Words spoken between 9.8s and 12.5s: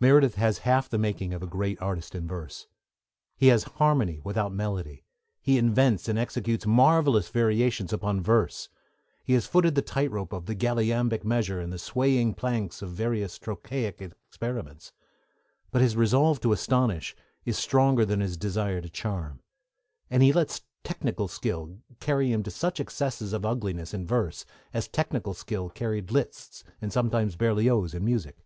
tight rope of the galliambic measure and the swaying